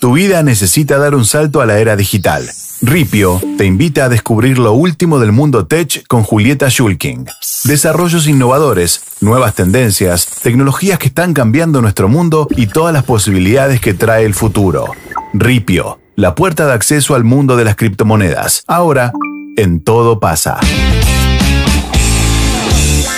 [0.00, 2.50] Tu vida necesita dar un salto a la era digital.
[2.80, 7.26] Ripio te invita a descubrir lo último del mundo tech con Julieta Schulking.
[7.64, 13.92] Desarrollos innovadores, nuevas tendencias, tecnologías que están cambiando nuestro mundo y todas las posibilidades que
[13.92, 14.86] trae el futuro.
[15.34, 18.64] Ripio, la puerta de acceso al mundo de las criptomonedas.
[18.66, 19.12] Ahora,
[19.58, 20.60] en todo pasa.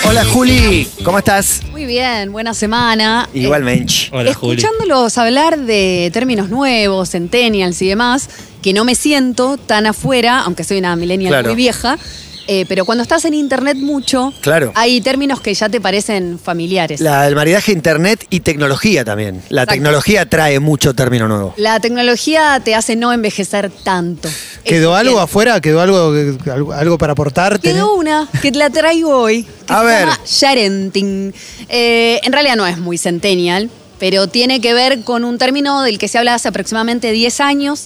[0.05, 1.61] Hola Juli, ¿cómo estás?
[1.71, 3.27] Muy bien, buena semana.
[3.33, 3.93] Igualmente.
[4.05, 4.61] Eh, Hola, Juli.
[4.61, 8.29] escuchándolos hablar de términos nuevos, centennials y demás,
[8.61, 11.47] que no me siento tan afuera, aunque soy una millennial Claro.
[11.49, 11.97] muy vieja,
[12.47, 14.71] eh, pero cuando estás en internet mucho, Claro.
[14.75, 16.99] hay términos que ya te parecen familiares.
[17.01, 19.35] La- el maridaje internet y tecnología también.
[19.49, 19.73] La Exacto.
[19.73, 21.53] tecnología trae mucho término nuevo.
[21.57, 24.29] La tecnología te hace no envejecer tanto.
[24.63, 25.59] ¿Quedó algo afuera?
[25.61, 26.13] ¿Quedó algo,
[26.73, 27.71] algo, para aportarte?
[27.73, 29.43] Quedó una que te la traigo hoy.
[29.65, 29.99] Que A se ver.
[30.01, 31.33] llama Sharenting.
[31.69, 33.69] Eh, en realidad no es muy centennial,
[33.99, 37.85] pero tiene que ver con un término del que se habla hace aproximadamente 10 años.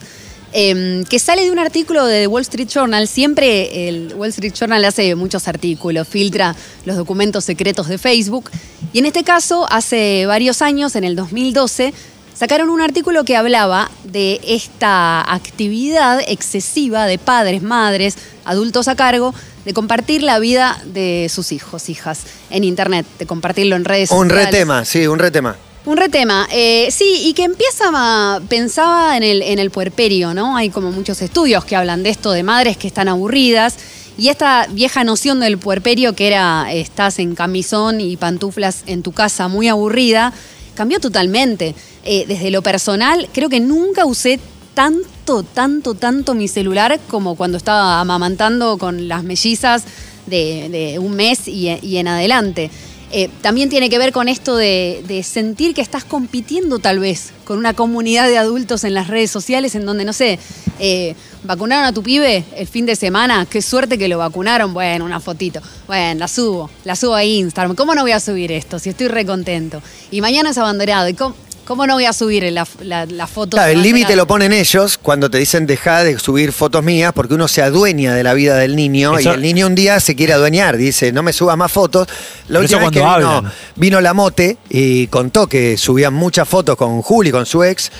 [0.53, 3.07] Eh, que sale de un artículo de The Wall Street Journal.
[3.07, 8.49] Siempre el Wall Street Journal hace muchos artículos, filtra los documentos secretos de Facebook.
[8.93, 11.93] Y en este caso, hace varios años, en el 2012,
[12.33, 19.33] sacaron un artículo que hablaba de esta actividad excesiva de padres, madres, adultos a cargo,
[19.65, 24.29] de compartir la vida de sus hijos, hijas, en Internet, de compartirlo en redes Un
[24.29, 24.45] sociales.
[24.45, 25.57] retema, sí, un retema.
[25.87, 30.57] Un retema, eh, sí, y que empieza pensaba en el, en el puerperio, ¿no?
[30.57, 33.77] Hay como muchos estudios que hablan de esto, de madres que están aburridas,
[34.17, 39.13] y esta vieja noción del puerperio que era estás en camisón y pantuflas en tu
[39.13, 40.33] casa muy aburrida,
[40.75, 41.73] cambió totalmente.
[42.03, 44.41] Eh, desde lo personal, creo que nunca usé
[44.73, 49.85] tanto, tanto, tanto mi celular como cuando estaba amamantando con las mellizas
[50.25, 52.71] de, de un mes y en adelante.
[53.11, 57.57] Eh, también tiene que ver con esto de, sentir que estás compitiendo tal vez con
[57.57, 60.39] una comunidad de adultos en las redes sociales en donde, no sé,
[60.79, 65.05] eh, vacunaron a tu pibe el fin de semana, qué suerte que lo vacunaron, bueno,
[65.05, 68.77] una fotito, bueno, la subo, la subo a Instagram, ¿cómo no voy a subir esto
[68.77, 69.81] si estoy recontento?
[70.11, 71.35] Y mañana es abanderado, ¿y cómo,
[71.67, 73.57] cómo no voy a subir la, la, la foto?
[73.57, 77.33] Claro, el límite lo ponen ellos cuando te dicen deja de subir fotos mías porque
[77.33, 80.15] uno se adueña de la vida del niño Eso- y el niño un día se
[80.15, 82.07] quiere adueñar, dice no me subas más fotos.
[82.47, 86.77] La última vez que cuando vino, vino la mote y contó que subían muchas fotos
[86.77, 87.91] con Juli, con su ex,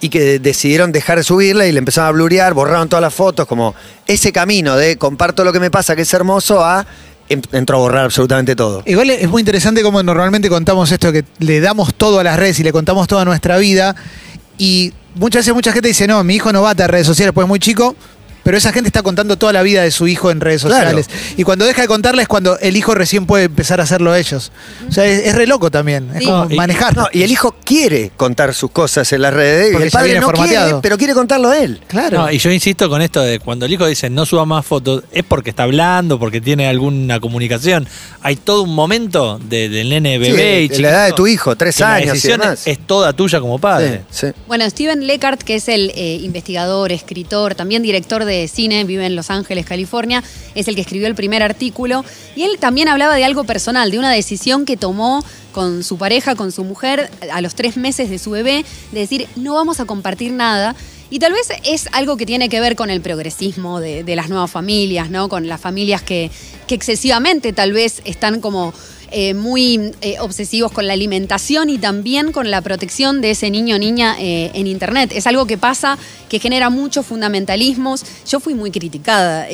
[0.00, 3.46] y que decidieron dejar de subirla y le empezaron a blurear, borraron todas las fotos,
[3.46, 3.74] como
[4.06, 6.86] ese camino de comparto lo que me pasa, que es hermoso, a
[7.28, 8.82] entró a borrar absolutamente todo.
[8.86, 12.58] Igual es muy interesante cómo normalmente contamos esto, que le damos todo a las redes
[12.60, 13.96] y le contamos toda nuestra vida.
[14.58, 17.44] Y muchas veces mucha gente dice, no, mi hijo no va a redes sociales, pues
[17.44, 17.96] es muy chico.
[18.46, 20.76] Pero esa gente está contando toda la vida de su hijo en redes Claro.
[20.98, 21.08] sociales.
[21.36, 24.52] Y cuando deja de contarla es cuando el hijo recién puede empezar a hacerlo ellos.
[24.88, 26.08] O sea, es, es re loco también.
[26.14, 26.26] Es Sí.
[26.26, 26.96] como y- manejar.
[26.96, 30.04] No, y el hijo quiere contar sus cosas en las redes y Porque el padre
[30.12, 31.80] viene no quiere, pero quiere contarlo él.
[31.88, 32.18] Claro.
[32.18, 35.02] No, y yo insisto con esto de cuando el hijo dice no suba más fotos,
[35.10, 37.88] es porque está hablando, porque tiene alguna comunicación.
[38.22, 41.26] Hay todo un momento de- del nene bebé y Sí, de la edad de tu
[41.26, 42.62] hijo, tres la años y demás.
[42.66, 44.02] es toda tuya como padre.
[44.10, 44.32] Sí, sí.
[44.46, 49.16] Bueno, Steven Leckart, que es el eh, investigador, escritor, también director de cine, vive en
[49.16, 50.22] Los Ángeles, California,
[50.54, 52.04] es el que escribió el primer artículo.
[52.34, 56.34] Y él también hablaba de algo personal, de una decisión que tomó con su pareja,
[56.34, 59.86] con su mujer, a los tres meses de su bebé, de decir, no vamos a
[59.86, 60.76] compartir nada.
[61.08, 64.28] Y tal vez es algo que tiene que ver con el progresismo de, de las
[64.28, 65.28] nuevas familias, ¿no?
[65.28, 66.30] Con las familias que
[66.68, 68.74] excesivamente tal vez están como
[69.10, 73.76] eh, muy eh, obsesivos con la alimentación y también con la protección de ese niño
[73.76, 75.12] o niña eh, en Internet.
[75.14, 75.96] Es algo que pasa,
[76.28, 78.04] que genera muchos fundamentalismos.
[78.28, 79.46] Yo fui muy criticada.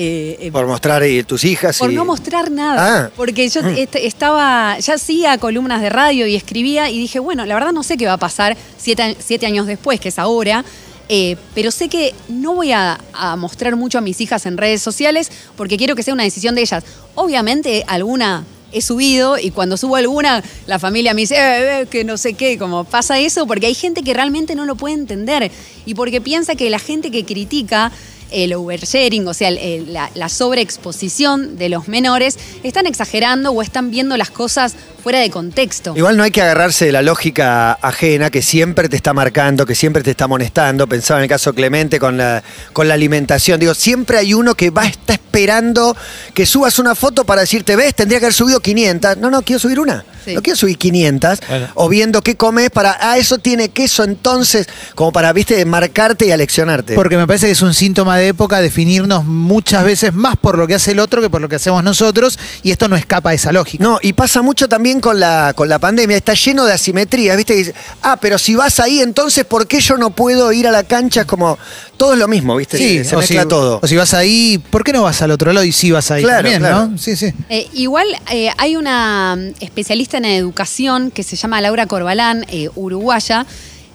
[0.53, 1.79] Por mostrar tus hijas.
[1.79, 3.07] por y- no mostrar nada.
[3.07, 3.11] Ah.
[3.17, 7.55] Porque yo est- estaba, ya hacía columnas de radio y escribía y dije, bueno, la
[7.55, 10.65] verdad no sé qué va a pasar siete, siete años después, que es ahora.
[11.09, 14.81] eh, pero sé que no voy a, a mostrar mucho a mis hijas en redes
[14.81, 16.85] sociales porque quiero que sea una decisión de ellas.
[17.15, 22.05] Obviamente alguna he subido y cuando subo alguna la familia me dice "Eh, eh, que
[22.05, 25.51] no sé qué, como pasa eso porque hay gente que realmente no lo puede entender.
[25.87, 27.93] Y porque piensa que la gente que critica
[28.31, 34.17] el oversharing, o sea, la, la sobreexposición de los menores, están exagerando o están viendo
[34.17, 35.95] las cosas fuera de contexto.
[35.97, 39.75] Igual no hay que agarrarse de la lógica ajena que siempre te está marcando, que
[39.75, 40.87] siempre te está amonestando.
[40.87, 43.59] Pensaba en el caso Clemente con la, con la alimentación.
[43.59, 45.97] Digo, siempre hay uno que va a estar esperando
[46.35, 49.17] que subas una foto para decirte, ves, tendría que haber subido 500.
[49.17, 50.05] No, no, quiero subir una.
[50.25, 50.35] Sí.
[50.35, 51.41] No quiero subir 500.
[51.49, 51.69] Bueno.
[51.75, 56.31] O viendo qué comes para, ah, eso tiene queso entonces, como para, viste, marcarte y
[56.31, 56.95] aleccionarte.
[56.95, 60.67] Porque me parece que es un síntoma de época definirnos muchas veces más por lo
[60.67, 63.35] que hace el otro que por lo que hacemos nosotros, y esto no escapa a
[63.35, 63.83] esa lógica.
[63.83, 67.37] No, y pasa mucho también también con la, con la pandemia, está lleno de asimetrías,
[67.37, 67.55] ¿viste?
[67.55, 70.71] Y dice, ah, pero si vas ahí, entonces, ¿por qué yo no puedo ir a
[70.71, 71.23] la cancha?
[71.23, 71.59] Es como,
[71.97, 72.77] todo es lo mismo, ¿viste?
[72.77, 73.81] Sí, se mezcla si, todo.
[73.83, 76.23] O si vas ahí, ¿por qué no vas al otro lado y sí vas ahí
[76.23, 76.89] Claro, también, claro.
[76.89, 76.99] no?
[76.99, 77.33] Sí, sí.
[77.49, 82.69] Eh, igual eh, hay una mm, especialista en educación que se llama Laura Corbalán, eh,
[82.75, 83.47] uruguaya,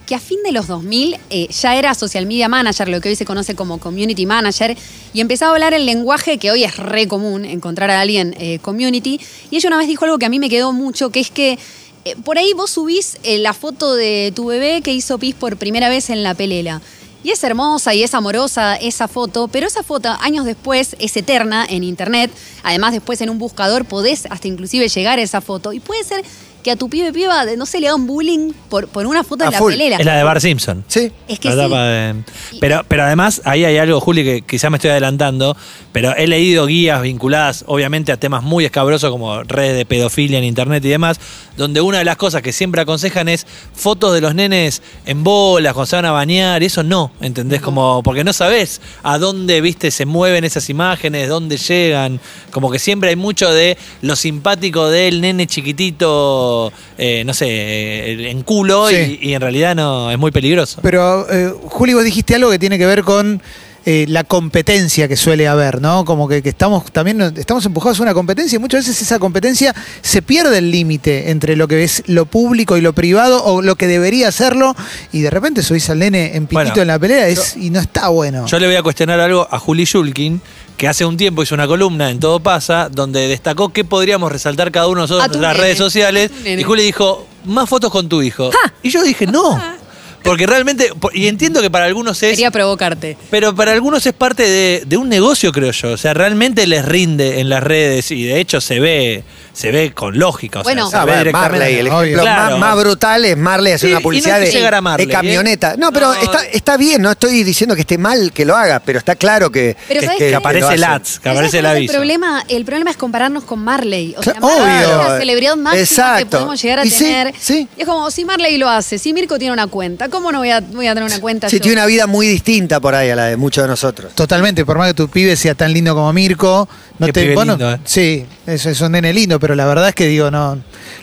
[0.07, 3.15] que a fin de los 2000 eh, ya era social media manager, lo que hoy
[3.15, 4.75] se conoce como community manager,
[5.13, 8.57] y empezaba a hablar el lenguaje que hoy es re común encontrar a alguien eh,
[8.59, 9.19] community.
[9.51, 11.59] Y ella una vez dijo algo que a mí me quedó mucho, que es que
[12.07, 15.57] eh, por ahí vos subís eh, la foto de tu bebé que hizo pis por
[15.57, 16.81] primera vez en la pelela.
[17.21, 21.65] Y es hermosa y es amorosa esa foto, pero esa foto años después es eterna
[21.68, 22.31] en internet.
[22.63, 25.74] Además, después en un buscador podés hasta inclusive llegar a esa foto.
[25.74, 26.24] Y puede ser
[26.67, 29.47] que a tu pibe piba, no se le hagan bullying por, por una foto A
[29.47, 29.71] en la full.
[29.71, 29.95] pelela.
[29.95, 30.83] Es la de Bar Simpson.
[30.89, 31.09] Sí.
[31.29, 31.59] Es que La sí.
[31.61, 32.15] tapa de-
[32.59, 35.55] Pero, pero además, ahí hay algo, Juli, que quizás me estoy adelantando,
[35.93, 40.43] pero he leído guías vinculadas, obviamente, a temas muy escabrosos como redes de pedofilia en
[40.43, 41.21] internet y demás,
[41.55, 45.71] donde una de las cosas que siempre aconsejan es fotos de los nenes en bolas,
[45.73, 47.61] cuando se van a bañar, y eso no, ¿entendés?
[47.61, 52.19] Como, porque no sabés a dónde, viste, se mueven esas imágenes, dónde llegan,
[52.51, 56.56] como que siempre hay mucho de lo simpático del nene chiquitito,
[56.98, 59.19] eh, no sé, eh, en culo, Sí.
[59.21, 60.80] y, y en realidad no, es muy peligroso.
[60.81, 63.42] Pero, eh, Juli, vos dijiste algo que tiene que ver con
[63.89, 66.03] eh, la competencia que suele haber, ¿no?
[66.03, 69.73] Como que, que estamos también estamos empujados a una competencia y muchas veces esa competencia
[70.01, 73.77] se pierde el límite entre lo que es lo público y lo privado o lo
[73.77, 74.75] que debería serlo
[75.13, 78.09] y de repente subís al nene en Bueno, en la pelea es, y no está
[78.09, 78.45] bueno.
[78.45, 80.41] Yo le voy a cuestionar algo a Juli Shulkin,
[80.75, 84.69] que hace un tiempo hizo una columna en Todo Pasa, donde destacó qué podríamos resaltar
[84.73, 85.63] cada uno de nosotros en las nene.
[85.63, 86.29] redes sociales.
[86.43, 88.49] Y Juli dijo, más fotos con tu hijo.
[88.83, 89.57] Y yo dije, no.
[90.23, 92.31] Porque realmente, por- y entiendo que para algunos es...
[92.31, 93.17] Quería provocarte.
[93.29, 95.91] Pero para algunos es parte de, de un negocio, creo yo.
[95.91, 99.23] O sea, realmente les rinde en las redes y de hecho se ve,
[99.53, 100.59] se ve con lógica.
[100.59, 100.89] O sea, Bueno.
[100.89, 101.59] se Ah, ve bueno, directamente.
[101.59, 101.97] Marley, el Obvio.
[102.01, 102.57] ejemplo Claro.
[102.57, 105.05] más, más brutal es Marley hacer Sí, una publicidad no que de, llegar a Marley,
[105.07, 105.75] de camioneta.
[105.77, 106.21] No, pero No.
[106.21, 109.49] está, está bien, no estoy diciendo que esté mal que lo haga, pero está claro
[109.51, 110.29] que, Pero que, ¿sabes que-?
[110.29, 111.93] Que aparece el ads, que aparece ¿sabes el es aviso.
[111.93, 114.13] El problema, el problema es compararnos con Marley.
[114.17, 114.97] O sea, Marley es obvio.
[115.09, 116.29] la celebridad máxima que Exacto.
[116.37, 117.33] podemos llegar a Y sí, tener.
[117.39, 117.67] sí.
[117.77, 120.50] Y es como, si Marley lo hace, si Mirko tiene una cuenta, ¿cómo no voy
[120.51, 121.62] a, voy a tener una cuenta Sí, yo?
[121.63, 124.13] tiene una vida muy distinta por ahí a la de muchos de nosotros.
[124.15, 126.68] Totalmente, por más que tu pibe sea tan lindo como Mirko,
[127.00, 127.80] no Qué te pibe bueno, lindo, eh.
[127.86, 130.57] Sí, es, es un nene lindo, pero la verdad es que digo, no,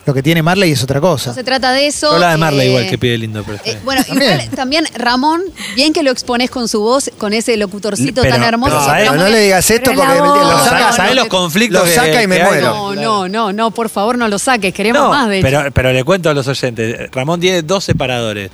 [0.06, 1.30] lo que tiene Marley es otra cosa.
[1.30, 2.08] No se trata de eso.
[2.08, 4.32] Yo hablaba de Marley eh, igual, que pide lindo, pero eh, bueno, También.
[4.40, 5.42] igual también Ramón,
[5.76, 8.80] bien que lo expones con su voz, con ese locutorcito Pero- tan hermoso.
[9.14, 12.22] No le digas esto porque lo saca- no, ¿Sabés no, los conflictos lo que- saca
[12.22, 12.66] y me muero.
[12.66, 15.46] No, no, no, no, por favor no lo saques, queremos No, más de hecho.
[15.48, 18.50] pero, pero le cuento a los oyentes, Ramón tiene dos separadores.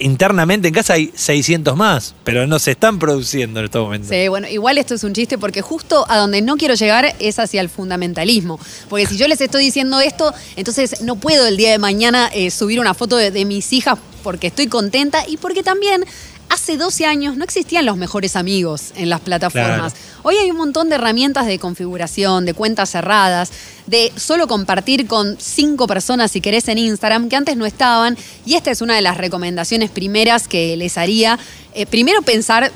[0.00, 4.10] Internamente en casa hay 600 más, pero no se están produciendo en estos momentos.
[4.10, 7.38] Sí, bueno, igual esto es un chiste porque justo a donde no quiero llegar es
[7.38, 8.58] hacia el fundamentalismo.
[8.88, 12.50] Porque si yo les estoy diciendo esto, entonces no puedo el día de mañana eh,
[12.50, 16.04] subir una foto de, de mis hijas porque estoy contenta y porque también
[16.50, 19.94] hace 12 años no existían los mejores amigos en las plataformas.
[20.22, 23.50] Hoy hay un montón de herramientas de configuración, de cuentas cerradas,
[23.86, 28.18] de solo compartir con cinco personas si querés en Instagram, que antes no estaban.
[28.44, 31.38] Y esta es una de las recomendaciones primeras que les haría.
[31.72, 32.70] Eh, primero pensar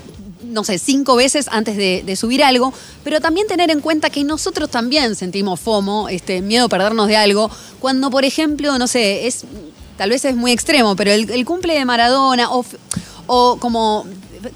[0.45, 2.73] no sé, cinco veces antes de, de subir algo,
[3.03, 7.17] pero también tener en cuenta que nosotros también sentimos FOMO, este, miedo a perdernos de
[7.17, 7.51] algo,
[7.81, 9.47] cuando, por ejemplo, no sé, es
[9.97, 12.65] tal vez es muy extremo, pero el, el cumple de Maradona o,
[13.27, 14.05] o como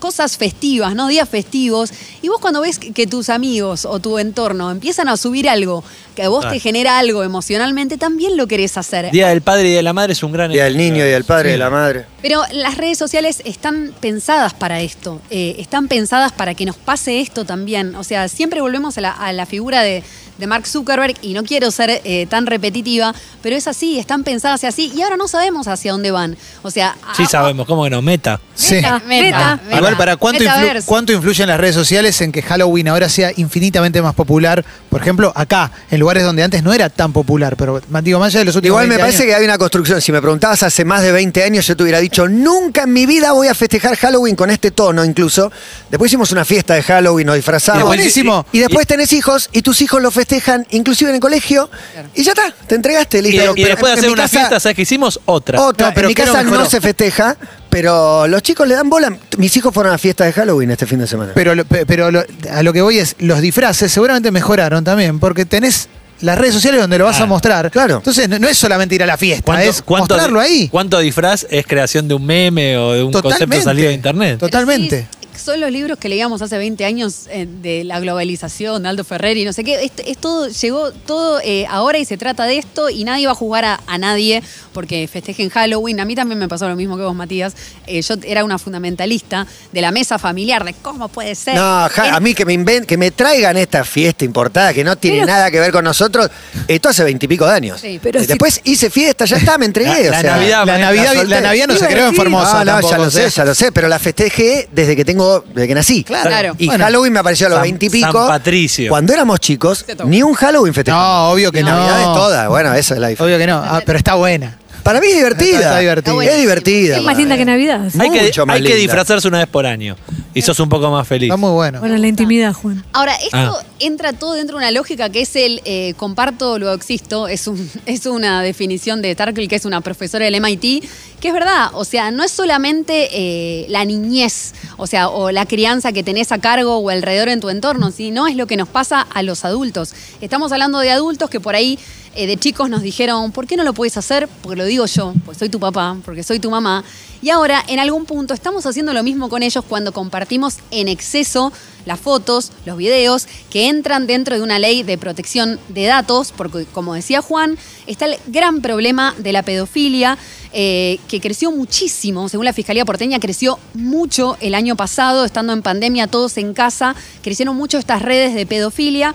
[0.00, 1.09] cosas festivas, ¿no?
[1.09, 1.90] Días festivos,
[2.21, 5.83] y vos cuando ves que, tus amigos o tu entorno empiezan a subir algo
[6.14, 6.50] que a vos Ah.
[6.50, 9.11] te genera algo emocionalmente, también lo querés hacer.
[9.12, 11.25] Día del padre y de la madre es un gran Día del niño y del
[11.25, 11.52] padre Sí.
[11.52, 12.04] de la madre.
[12.21, 17.21] Pero las redes sociales están pensadas para esto, eh, están pensadas para que nos pase
[17.21, 17.95] esto también.
[17.95, 20.02] O sea, siempre volvemos a la, a la figura de,
[20.38, 24.64] de Mark Zuckerberg y no quiero ser eh, tan repetitiva, pero es así, están pensadas
[24.64, 26.37] así y ahora no sabemos hacia dónde van.
[26.62, 28.00] O sea, Sí a- sabemos, ¿cómo que no?
[28.02, 28.40] Meta.
[28.54, 28.75] Sí.
[28.76, 29.76] Meta, meta, Ah, meta.
[29.78, 34.00] Igual, ¿para cuánto, influ- cuánto influyen las redes sociales en que Halloween ahora sea infinitamente
[34.02, 34.64] más popular?
[34.90, 38.40] Por ejemplo, acá, en lugares donde antes no era tan popular, pero digo, más allá
[38.40, 40.00] de los últimos Igual me 20 parece años- que hay una construcción.
[40.00, 43.07] Si me preguntabas hace más de 20 años, yo te hubiera dicho, nunca en mi
[43.07, 45.50] vida voy a festejar Halloween con este tono incluso.
[45.90, 47.83] Después hicimos una fiesta de Halloween, nos disfrazamos.
[47.83, 48.47] Y buenísimo.
[48.52, 50.27] Y después tenés hijos y tus hijos lo festejan,
[50.70, 51.70] inclusive en el colegio,
[52.14, 53.52] y ya está, te entregaste, Y, listo.
[53.56, 55.20] y después de en hacer una casa, fiesta, ¿sabes qué hicimos?
[55.25, 55.61] Otra.
[55.61, 57.37] Otra, No, pero en mi ¿qué lo casa no se festeja,
[57.70, 59.16] pero los chicos le dan bola.
[59.37, 61.32] Mis hijos fueron a la fiesta de Halloween este fin de semana.
[61.35, 61.52] Pero,
[61.87, 65.88] pero lo- a lo que voy es, los disfraces seguramente mejoraron también, porque tenés
[66.20, 67.70] las redes sociales donde lo vas Ah, a mostrar.
[67.70, 67.99] claro.
[67.99, 70.68] Entonces, no, no es solamente ir a la fiesta, es mostrarlo ahí.
[70.68, 73.44] ¿Cuánto disfraz es creación de un meme o de un Totalmente.
[73.47, 74.38] concepto salido de internet?
[74.40, 75.06] Totalmente.
[75.38, 79.37] Son los libros que leíamos hace 20 años eh, de la globalización, de Aldo Ferrer
[79.37, 79.85] y no sé qué.
[79.85, 83.33] Es, es todo, llegó todo eh, ahora y se trata de esto y nadie va
[83.33, 84.42] a jugar a, a nadie
[84.73, 86.00] porque festejen Halloween.
[86.00, 87.54] A mí también me pasó lo mismo que vos, Matías.
[87.87, 91.54] Eh, yo era una fundamentalista de la mesa familiar, de cómo puede ser.
[91.54, 94.85] No, ja- En- a mí que me inven- que me traigan esta fiesta importada que
[94.85, 96.30] no tiene Pero- nada que ver con nosotros,
[96.66, 97.80] esto hace veintipico de años.
[97.80, 100.04] Sí, pero Y si- Después hice fiesta, ya está, me entregué.
[100.04, 102.64] La- o la sea, Navidad, La Navidad, la Navidad no se creó en Formosa.
[102.64, 105.68] No, tampoco, ya lo sé, ya lo sé, pero la festejé desde que tengo, desde
[105.68, 106.04] que nací.
[106.04, 106.54] Claro.
[106.58, 106.85] Y Bueno.
[106.85, 108.12] Halloween me apareció a los San- veintipico.
[108.12, 108.88] San Patricio.
[108.90, 111.06] Cuando éramos chicos, Te ni un Halloween festejamos.
[111.06, 111.70] No, obvio que no.
[111.70, 113.37] Navidad es toda, bueno, esa es la diferencia.
[113.37, 113.58] Obvio que no.
[113.64, 114.56] Ah, pero está buena.
[114.88, 115.59] Para mí es divertida.
[115.59, 116.25] Está divertida.
[116.25, 116.97] Es divertida.
[116.97, 117.90] Es más linda que Navidad.
[118.00, 119.97] Hay que, Mucho más hay que disfrazarse una vez por año.
[120.33, 121.28] Y sos un poco más feliz.
[121.28, 121.80] Está muy bueno.
[121.80, 122.83] Bueno, la intimidad, Juan.
[122.95, 123.62] Ahora, esto Ah.
[123.80, 127.28] entra todo dentro de una lógica que es el eh, comparto, luego existo.
[127.28, 130.88] Es, un, es una definición de Tarkle, que es una profesora del MIT,
[131.21, 131.68] que es verdad.
[131.75, 136.33] O sea, no es solamente eh, la niñez, o sea, o la crianza que tenés
[136.33, 139.45] a cargo o alrededor en tu entorno, sino es lo que nos pasa a los
[139.45, 139.92] adultos.
[140.23, 141.78] Estamos hablando de adultos que por ahí
[142.15, 144.29] eh, de chicos nos dijeron, ¿por qué no lo puedes hacer?
[144.43, 146.85] Porque lo digo yo, porque soy tu papá, porque soy tu mamá.
[147.21, 151.53] Y ahora, en algún punto, estamos haciendo lo mismo con ellos cuando compartimos en exceso
[151.85, 156.67] las fotos, los videos, que entran dentro de una ley de protección de datos, porque
[156.67, 160.19] como decía Juan, está el gran problema de la pedofilia,
[160.53, 165.62] eh, que creció muchísimo, según la Fiscalía porteña, creció mucho el año pasado, estando en
[165.62, 169.15] pandemia todos en casa, crecieron mucho estas redes de pedofilia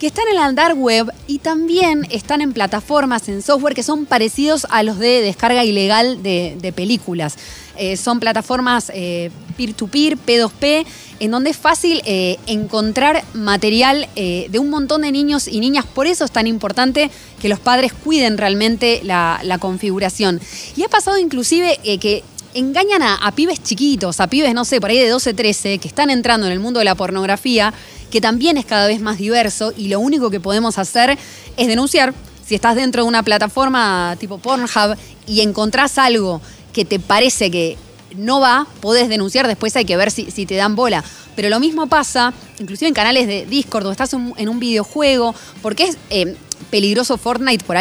[0.00, 4.06] que están en la dark web y también están en plataformas, en software que son
[4.06, 7.36] parecidos a los de descarga ilegal de, películas.
[7.76, 10.86] Eh, son plataformas eh, peer-to-peer, P2P,
[11.20, 15.84] en donde es fácil eh, encontrar material de un montón de niños y niñas.
[15.84, 17.10] Por eso es tan importante
[17.42, 20.40] que los padres cuiden realmente la, la configuración.
[20.76, 24.98] Y ha pasado inclusive que engañan a, pibes chiquitos, a pibes, no sé, por ahí
[24.98, 27.72] de 12, 13, que están entrando en el mundo de la pornografía,
[28.10, 31.16] que también es cada vez más diverso y lo único que podemos hacer
[31.56, 32.14] es denunciar.
[32.44, 36.40] Si estás dentro de una plataforma tipo Pornhub y encontrás algo
[36.72, 37.76] que te parece que
[38.16, 41.04] no va, podés denunciar, después hay que ver si, te dan bola.
[41.36, 45.84] Pero lo mismo pasa, inclusive en canales de Discord, o estás en, un videojuego, porque
[45.84, 46.34] es eh,
[46.70, 47.80] peligroso Fortnite para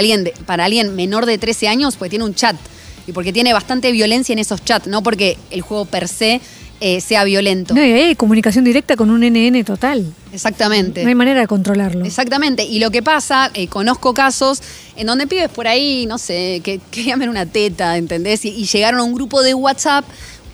[0.65, 2.55] alguien menor de 13 años, porque tiene un chat
[3.09, 6.39] y porque tiene bastante violencia en esos chats, no porque el juego per se
[6.81, 7.73] eh, sea violento.
[7.73, 10.13] No, y hay comunicación directa con un NN total.
[10.31, 11.03] Exactamente.
[11.03, 12.05] No hay manera de controlarlo.
[12.05, 12.63] Exactamente.
[12.63, 14.61] Y lo que pasa, eh, conozco casos
[14.95, 16.79] en donde pibes por ahí, no sé, que
[17.17, 18.45] ver una teta, ¿entendés?
[18.45, 20.05] Y, y llegaron a un grupo de WhatsApp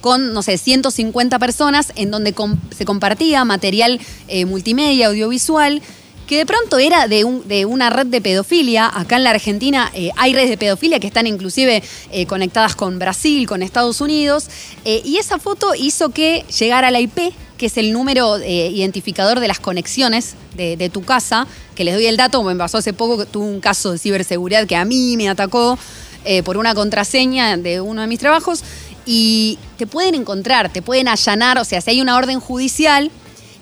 [0.02, 5.82] con, no sé, 150 personas en donde com- se compartía material eh, multimedia, audiovisual,
[6.28, 8.90] que de pronto era de, un- de una red de pedofilia.
[8.94, 12.98] Acá en la Argentina eh, hay redes de pedofilia que están inclusive eh, conectadas con
[13.00, 14.48] Brasil, con Estados Unidos.
[14.86, 19.48] eh, y esa foto hizo que llegara la IP, que es el número identificador de
[19.48, 23.26] las conexiones de, tu casa, que les doy el dato, me pasó hace poco que
[23.26, 25.78] tuve un caso de ciberseguridad que a mí me atacó
[26.44, 28.62] por una contraseña de uno de mis trabajos
[29.06, 33.10] y te pueden encontrar, te pueden allanar, o sea, si hay una orden judicial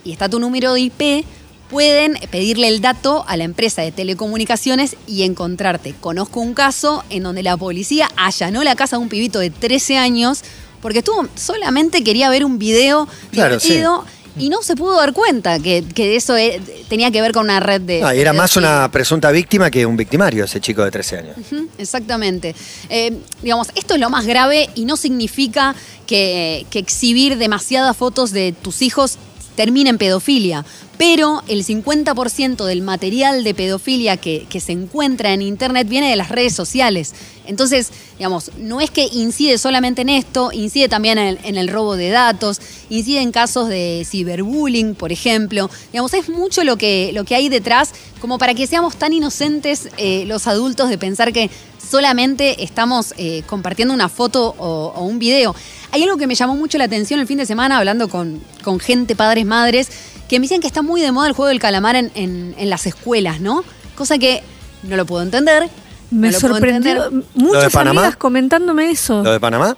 [0.03, 1.25] y está tu número de IP,
[1.69, 5.95] pueden pedirle el dato a la empresa de telecomunicaciones y encontrarte.
[5.99, 9.97] Conozco un caso en donde la policía allanó la casa de un pibito de 13
[9.97, 10.43] años
[10.81, 14.05] porque estuvo, solamente quería ver un video Claro, divertido
[14.37, 17.59] y no se pudo dar cuenta que, que eso eh, tenía que ver con una
[17.59, 18.03] red de...
[18.03, 21.35] Ah, era de más una presunta víctima que un victimario, ese chico de 13 años.
[21.77, 22.55] Exactamente.
[22.89, 25.75] Eh, digamos, esto es lo más grave y no significa
[26.07, 29.17] que, que exhibir demasiadas fotos de tus hijos
[29.55, 30.65] termine en pedofilia.
[31.05, 36.29] Pero el 50% del material de pedofilia que, se encuentra en Internet viene de las
[36.29, 37.13] redes sociales.
[37.45, 41.97] Entonces, digamos, no es que incide solamente en esto, incide también en, en el robo
[41.97, 45.69] de datos, incide en casos de ciberbullying, por ejemplo.
[45.91, 47.91] Digamos, es mucho lo que, lo que hay detrás
[48.21, 51.49] como para que seamos tan inocentes eh, los adultos de pensar que
[51.85, 55.53] solamente estamos eh, compartiendo una foto o, o un video.
[55.91, 58.79] Hay algo que me llamó mucho la atención el fin de semana hablando con, con
[58.79, 59.89] gente, padres, madres,
[60.33, 62.69] que me dicen que está muy de moda el juego del calamar en, en- en
[62.69, 63.63] las escuelas, ¿no?
[63.95, 64.41] Cosa que
[64.83, 65.69] no lo puedo entender.
[66.11, 67.11] Me no sorprendió.
[67.35, 68.01] Muchas Panamá?
[68.01, 69.23] amigas comentándome eso.
[69.23, 69.77] ¿Lo de Panamá?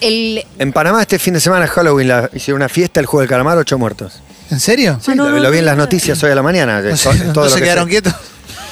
[0.00, 3.28] El, En Panamá este fin de semana Halloween la- hicieron una fiesta, el juego del
[3.28, 4.20] calamar, ocho muertos.
[4.50, 4.98] ¿En serio?
[5.00, 5.82] Sí, Ah, no, lo, no, lo vi en las no.
[5.84, 6.80] noticias hoy a la mañana.
[6.80, 7.90] No, se- todo no lo se que quedaron sé.
[7.90, 8.14] quietos.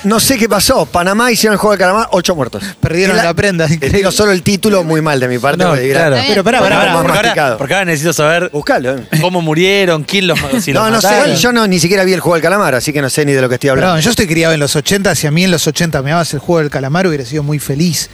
[0.05, 0.87] No sé qué pasó.
[0.87, 2.63] Panamá hicieron el juego del calamar, ocho muertos.
[2.81, 5.63] Perdieron la prenda, digo solo el título, muy mal de mi parte.
[5.63, 6.17] No, claro.
[6.27, 6.93] Pero pará, pará, pará.
[6.95, 8.97] más porque, ahora, porque ahora necesito saber Buscalo.
[8.97, 9.05] eh.
[9.21, 12.21] cómo murieron, quién los, si los No, no sé, yo no, ni siquiera vi el
[12.21, 13.93] juego del calamar, así que no sé ni de lo que estoy hablando.
[13.93, 16.33] Perdón, yo estoy criado en los 80, si a mí en los 80 me dabas
[16.35, 18.09] el juego del calamar hubiera sido muy feliz.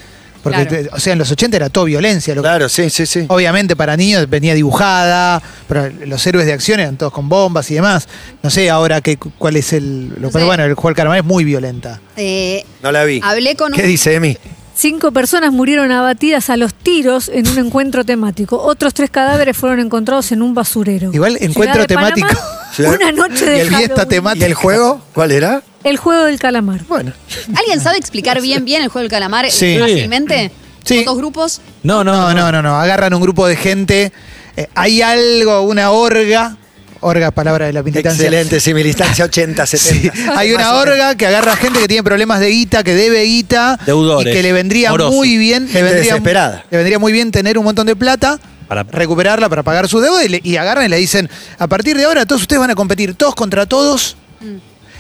[0.47, 0.89] Porque, Claro.
[0.91, 2.33] te- o sea, en los 80 era todo violencia.
[2.35, 3.25] Lo que- Claro, sí, sí, sí.
[3.29, 7.75] Obviamente para niños venía dibujada, pero los héroes de acción eran todos con bombas y
[7.75, 8.07] demás.
[8.45, 10.09] No sé ahora qué, cuál es el...
[10.11, 10.45] Lo, No pero sé.
[10.45, 12.01] bueno, el juego del calamar es muy violenta.
[12.17, 13.21] Eh, No la vi.
[13.25, 14.39] hablé con un- ¿Qué dice Emi?
[14.77, 18.61] Cinco personas murieron abatidas a los tiros en un encuentro temático.
[18.63, 21.11] Otros tres cadáveres fueron encontrados en un basurero.
[21.13, 22.41] Igual, encuentro de Panamá, temático.
[22.95, 24.09] Una noche de Y el Halloween.
[24.09, 24.45] temática.
[24.47, 25.01] ¿Y el juego?
[25.15, 25.63] ¿Cuál era?
[25.87, 26.81] El juego del calamar.
[26.89, 27.13] Bueno.
[27.57, 29.77] ¿Alguien sabe explicar bien bien el juego del calamar Sí.
[29.79, 30.51] fácilmente?
[30.85, 30.97] Sí.
[30.97, 31.61] ¿Con dos grupos?
[31.83, 32.77] No, no, No, no, no, no.
[32.81, 34.13] Agarran un grupo de gente.
[34.57, 36.57] eh, hay algo, una orga.
[37.01, 38.25] Orga, palabra de la militancia.
[38.25, 40.13] Excelente, sí, militancia 80, 70.
[40.17, 40.89] Sí, hay una Más o menos.
[40.95, 43.79] orga que agarra gente que tiene problemas de guita, que debe guita.
[43.87, 45.65] Deudores, Y que le vendría muy bien.
[45.67, 46.65] Le Gente vendría, desesperada.
[46.71, 48.41] le vendría muy bien tener un montón de plata.
[48.67, 51.97] Para- recuperarla para pagar sus deudas y, le- y agarran y le dicen, a partir
[51.97, 54.17] de ahora todos ustedes van a competir todos contra todos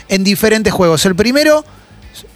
[0.08, 1.04] en diferentes juegos.
[1.06, 1.64] El primero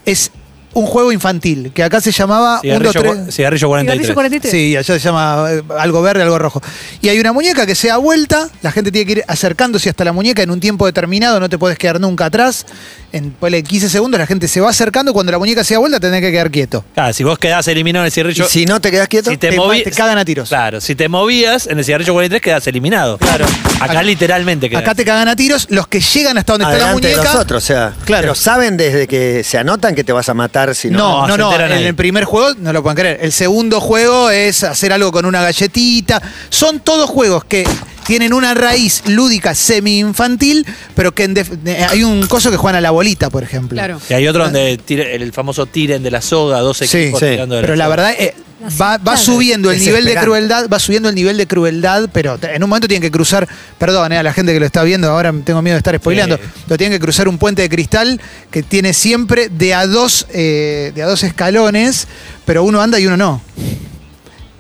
[0.05, 0.31] es
[0.73, 3.05] un juego infantil, que acá se llamaba 1, 2, Cigarrillo, 3...
[3.27, 4.07] cua- cigarrillo 43.
[4.07, 4.53] Cigarrillo 43.
[4.53, 6.63] Sí, allá se llama eh, algo verde, algo rojo.
[7.03, 10.05] Y hay una muñeca que se da vuelta, la gente tiene que ir acercándose hasta
[10.05, 12.67] la muñeca en un tiempo determinado, no te puedes quedar nunca atrás.
[13.11, 15.99] En ponle, 15 segundos la gente se va acercando, cuando la muñeca se da vuelta
[15.99, 16.85] tenés que quedar quieto.
[16.95, 18.47] Claro, si vos quedás eliminado en el ¿Y cigarrillo.
[18.49, 19.31] si no te quedas quieto?
[19.33, 20.51] si te, te- moví- te cagan a tiros.
[20.51, 23.19] Claro, si te movías en el cigarrillo 43 quedás eliminado.
[23.19, 23.45] Claro.
[23.81, 24.83] Acá, Acá- literalmente quedás.
[24.83, 27.23] Acá te cagan a tiros, los que llegan hasta donde está la muñeca.
[27.25, 27.93] nosotros, o sea.
[28.05, 28.23] Claro.
[28.23, 31.27] Pero saben desde que se anotan que te vas a matar si no.
[31.27, 33.19] No, No, no, En el primer juego no lo pueden creer.
[33.23, 36.21] El segundo juego es hacer algo con una galletita.
[36.49, 37.67] Son todos juegos que
[38.07, 42.77] tienen una raíz lúdica semi-infantil, pero que en def- eh, hay un coso que juegan
[42.77, 43.77] a la bolita, por ejemplo.
[43.77, 44.01] Claro.
[44.09, 47.27] Y hay otro donde tira- el famoso tiren de la soga, dos Sí, equipos sí.
[47.31, 48.35] tirando de Pero la verdad eh,
[48.81, 52.63] va, va subiendo el nivel de crueldad, va subiendo el nivel de crueldad, pero en
[52.63, 53.49] un momento tienen que cruzar,
[53.79, 56.37] perdón, eh, a la gente que lo está viendo, ahora tengo miedo de estar spoileando,
[56.37, 56.43] Sí.
[56.67, 60.93] pero tienen que cruzar un puente de cristal que tiene siempre de a dos, eh,
[60.95, 62.07] de a dos escalones,
[62.45, 63.43] pero uno anda y uno no.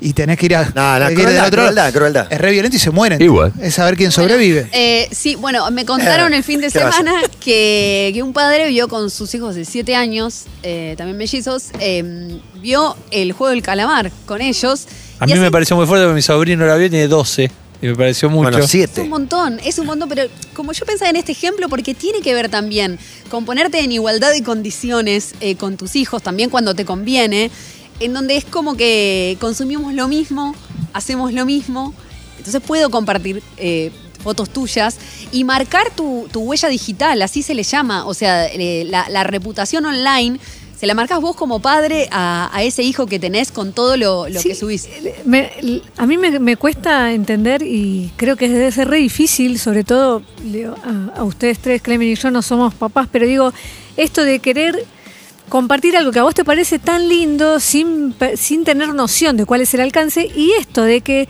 [0.02, 0.64] Y tenés que ir a.
[0.74, 1.50] No, no, crueldad, otro lado.
[1.50, 2.26] crueldad, crueldad.
[2.32, 3.20] Es re violento y se mueren.
[3.20, 3.52] Igual.
[3.60, 4.66] Es saber quién sobrevive.
[4.72, 8.22] Eh, sí, bueno, me contaron Eh, el fin de ¿qué va a semana que, que
[8.22, 13.32] un padre vio con sus hijos de 7 años, eh, también mellizos, eh, vio el
[13.32, 14.86] juego del calamar con ellos.
[15.18, 17.50] A mí así- me pareció muy fuerte porque mi sobrino la vio y tiene 12.
[17.82, 18.42] Y me pareció mucho.
[18.50, 19.00] Bueno, Es siete.
[19.00, 22.34] un montón, es un montón, pero como yo pensaba en este ejemplo, porque tiene que
[22.34, 22.98] ver también
[23.30, 27.50] con ponerte en igualdad de condiciones eh, con tus hijos, también cuando te conviene,
[27.98, 30.54] en donde es como que consumimos lo mismo,
[30.92, 31.94] hacemos lo mismo,
[32.36, 33.90] entonces puedo compartir eh,
[34.22, 34.96] fotos tuyas
[35.32, 39.24] y marcar tu, tu huella digital, así se le llama, o sea, eh, la, la
[39.24, 40.38] reputación online.
[40.80, 44.30] Se la marcas vos como padre a, a ese hijo que tenés con todo lo,
[44.30, 44.88] lo Sí, que subís.
[45.26, 45.50] me-
[45.98, 50.22] a mí me, me cuesta entender y creo que debe ser re difícil, sobre todo
[51.14, 53.52] a, a ustedes tres, Clemen y yo no somos papás, pero digo,
[53.98, 54.86] esto de querer
[55.50, 59.60] compartir algo que a vos te parece tan lindo sin, sin tener noción de cuál
[59.60, 61.28] es el alcance y esto de que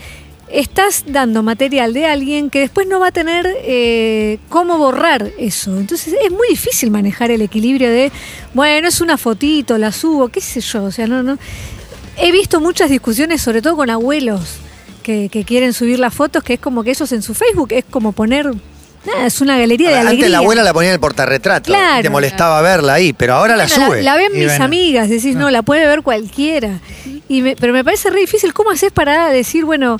[0.52, 5.76] estás dando material de alguien que después no va a tener eh, cómo borrar eso.
[5.78, 8.10] Entonces es muy difícil manejar el equilibrio de,
[8.54, 11.38] bueno, es una fotito, la subo, qué sé yo, o sea, no, no.
[12.18, 14.56] He visto muchas discusiones, sobre todo con abuelos,
[15.02, 17.84] que, que quieren subir las fotos, que es como que esos en su Facebook es
[17.88, 18.46] como poner,
[19.06, 20.28] nada, es una galería de Antes alegría.
[20.28, 21.66] la abuela la ponía en el portarretrato.
[21.68, 22.00] Claro.
[22.00, 24.02] y Te molestaba verla ahí, pero ahora la sube.
[24.02, 24.64] La, ven Y mis bueno.
[24.64, 26.80] amigas, decís, no, la puede ver cualquiera.
[27.28, 29.98] Y me- pero me parece re difícil, ¿cómo haces para decir, bueno,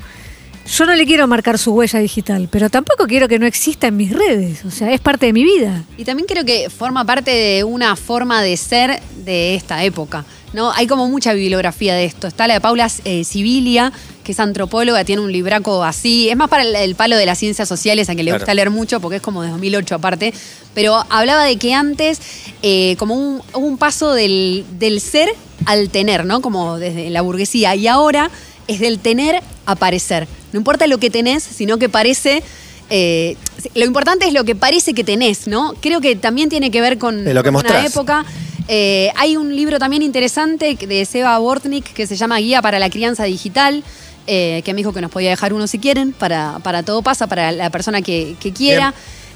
[0.65, 3.97] yo no le quiero marcar su huella digital, pero tampoco quiero que no exista en
[3.97, 5.83] mis redes, o sea, es parte de mi vida.
[5.97, 10.25] Y también creo que forma parte de una forma de ser de esta época.
[10.53, 10.69] ¿no?
[10.73, 12.27] Hay como mucha bibliografía de esto.
[12.27, 13.93] Está la de Paula eh, Sibilia,
[14.23, 16.29] que es antropóloga, tiene un libraco así.
[16.29, 18.41] Es más para el, el palo de las ciencias sociales, a quien le Claro.
[18.41, 20.33] gusta leer mucho, porque es como de 2008 aparte.
[20.73, 22.19] Pero hablaba de que antes,
[22.63, 25.29] eh, como un, un paso del, del ser
[25.65, 26.41] al tener, ¿no?
[26.41, 27.73] Como desde la burguesía.
[27.75, 28.29] Y ahora
[28.67, 30.27] es del tener a parecer.
[30.53, 32.43] No importa lo que tenés, sino que parece.
[32.89, 33.35] eh,
[33.75, 35.73] lo importante es lo que parece que tenés, ¿no?
[35.81, 37.85] Creo que también tiene que ver con lo que una mostrás.
[37.85, 38.25] época.
[38.67, 42.89] Eh, hay un libro también interesante de Seba Bortnik que se llama Guía para la
[42.89, 43.83] Crianza Digital,
[44.27, 47.27] eh, que me dijo que nos podía dejar uno si quieren, para, para todo pasa,
[47.27, 48.93] para la persona que, que quiera.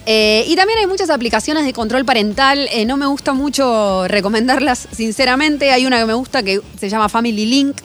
[0.08, 2.70] Y también hay muchas aplicaciones de control parental.
[2.86, 5.72] no me gusta mucho recomendarlas, sinceramente.
[5.72, 7.78] Hay una que me gusta que se llama Family Link,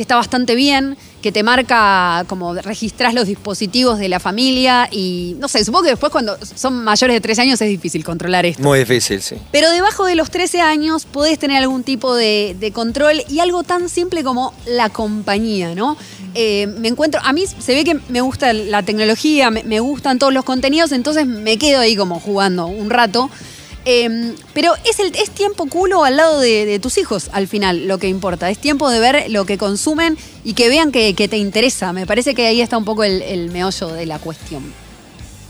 [0.00, 5.36] que está bastante bien, que te marca como registras los dispositivos de la familia y
[5.38, 8.62] no sé, supongo que después cuando son mayores de 13 años es difícil controlar esto.
[8.62, 9.36] Muy difícil, sí.
[9.52, 13.62] Pero debajo de los 13 años podés tener algún tipo de, de control y algo
[13.62, 15.98] tan simple como la compañía, ¿no?
[16.34, 20.18] Eh, me encuentro, a mí se ve que me gusta la tecnología, me, me gustan
[20.18, 23.28] todos los contenidos, entonces me quedo ahí como jugando un rato.
[23.84, 27.86] Eh, pero es, el, es tiempo culo al lado de, de tus hijos, al final,
[27.88, 28.50] lo que importa.
[28.50, 31.92] Es tiempo de ver lo que consumen y que vean que, que te interesa.
[31.92, 34.72] Me parece que ahí está un poco el, el meollo de la cuestión.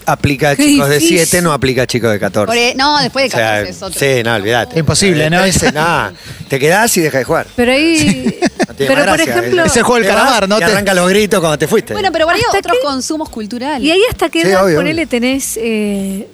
[0.07, 1.19] Aplica a chicos de difícil.
[1.27, 2.47] 7, no aplica a chicos de 14.
[2.47, 4.01] Porque- no, después de O sea, 14 es otro.
[4.01, 4.79] Sí, no, olvidate.
[4.79, 5.45] Imposible, ¿no?
[5.45, 6.13] Ese, nada.
[6.49, 7.47] Te quedás y dejas de jugar.
[7.57, 8.39] Pero ahí.
[8.71, 9.37] No tiene pero por gracia.
[9.39, 9.65] ejemplo.
[9.65, 10.57] Es el juego del calamar, ¿no?
[10.57, 11.93] Y Te- arranca los gritos cuando te fuiste.
[11.93, 12.87] Bueno, pero ¿Hasta otros qué?
[12.87, 13.83] consumos culturales.
[13.87, 16.29] Y ahí hasta qué Sí, edad, obvio, ponele, tenés eh,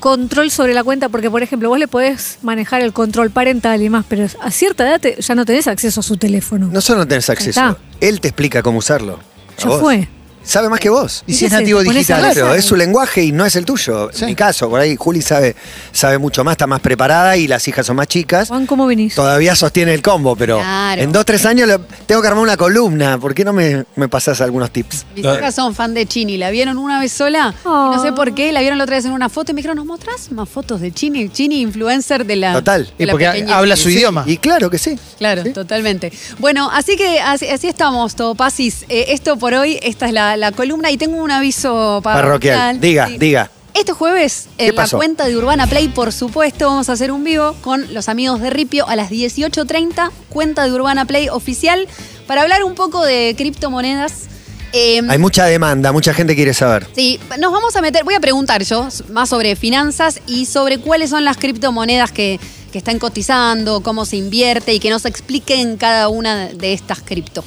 [0.00, 3.88] control sobre la cuenta, porque por ejemplo, vos le podés manejar el control parental y
[3.90, 6.68] más, pero a cierta edad te- ya no tenés acceso a su teléfono.
[6.72, 7.76] no solo no tenés acceso, está.
[8.00, 9.20] él te explica cómo usarlo.
[9.58, 10.08] Ya fue.
[10.42, 11.22] Sabe más que vos.
[11.26, 12.32] Y si es nativo digital.
[12.32, 14.10] Claro, es su lenguaje y no es el tuyo.
[14.12, 14.22] Sí.
[14.22, 15.54] En mi caso, por ahí Juli sabe,
[15.92, 18.48] sabe mucho más, está más preparada y las hijas son más chicas.
[18.48, 19.14] Juan, ¿cómo venís?
[19.14, 21.02] Todavía sostiene el combo, pero Claro.
[21.02, 23.18] en dos, tres años le- tengo que armar una columna.
[23.18, 25.04] ¿Por qué no me, me pasás algunos tips?
[25.14, 26.36] Mis hijas son fan de Chini.
[26.38, 27.54] La vieron una vez sola.
[27.64, 28.50] y no sé por qué.
[28.52, 30.80] La vieron la otra vez en una foto y me dijeron, ¿nos mostrás más fotos
[30.80, 31.28] de Chini?
[31.28, 32.54] Chini, influencer de la.
[32.54, 32.86] Total.
[32.86, 33.50] de Y la porque pequeñez.
[33.52, 34.24] habla su idioma.
[34.26, 34.98] Y claro que sí.
[35.18, 36.12] Claro, totalmente.
[36.38, 38.84] Bueno, así que así, así estamos, Topasis.
[38.88, 42.56] Eh, esto por hoy, esta es la, la columna y tengo un aviso parroquial.
[42.56, 42.80] Parroquial.
[42.80, 43.18] Diga, Sí.
[43.18, 43.50] diga.
[43.72, 47.22] Este jueves, ¿Qué en la cuenta de Urbana Play, por supuesto, vamos a hacer un
[47.22, 51.86] vivo con los amigos de Ripio a las 18.30, cuenta de Urbana Play oficial,
[52.26, 54.24] para hablar un poco de criptomonedas.
[54.72, 56.86] Eh, Hay mucha demanda, mucha gente quiere saber.
[56.94, 61.10] Sí, nos vamos a meter, voy a preguntar yo más sobre finanzas y sobre cuáles
[61.10, 62.38] son las criptomonedas que,
[62.70, 67.44] que están cotizando, cómo se invierte y que nos expliquen cada una de estas cripto.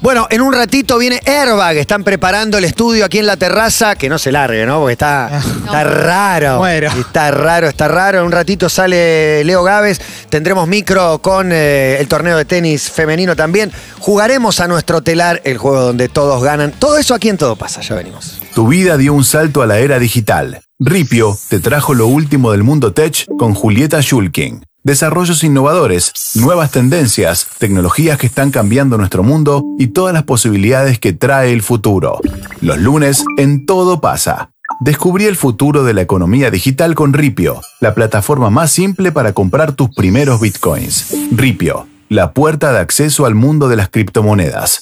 [0.00, 1.76] Bueno, en un ratito viene Airbag.
[1.76, 3.96] Están preparando el estudio aquí en la terraza.
[3.96, 4.78] Que no se largue, ¿no?
[4.78, 6.58] Porque está, está raro.
[6.58, 6.90] Muero.
[6.98, 8.20] Está raro, está raro.
[8.20, 10.00] En un ratito sale Leo Gávez.
[10.30, 13.70] Tendremos micro con eh, el torneo de tenis femenino también.
[13.98, 16.72] Jugaremos a nuestro telar el juego donde todos ganan.
[16.72, 17.82] Todo eso aquí en Todo Pasa.
[17.82, 18.38] Ya venimos.
[18.54, 20.62] Tu vida dio un salto a la era digital.
[20.82, 24.64] Ripio te trajo lo último del mundo tech con Julieta Schulking.
[24.82, 31.12] Desarrollos innovadores, nuevas tendencias, tecnologías que están cambiando nuestro mundo y todas las posibilidades que
[31.12, 32.20] trae el futuro.
[32.62, 34.52] Los lunes en Todo pasa.
[34.80, 39.72] Descubrí el futuro de la economía digital con Ripio, la plataforma más simple para comprar
[39.72, 41.14] tus primeros bitcoins.
[41.30, 44.78] Ripio, la puerta de acceso al mundo de las criptomonedas.